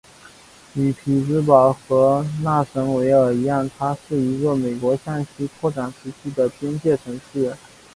[0.73, 7.53] 与匹兹堡和纳什维尔一样它是一个美国向西扩展时期的边界城市。